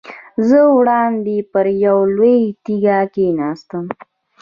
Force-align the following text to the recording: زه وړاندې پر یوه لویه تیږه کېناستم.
زه 0.47 0.59
وړاندې 0.77 1.37
پر 1.51 1.65
یوه 1.85 2.05
لویه 2.17 2.53
تیږه 2.63 2.99
کېناستم. 3.13 3.85